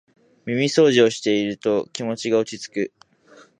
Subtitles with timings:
[0.47, 2.91] 耳そうじしてると気持ちが落ちつく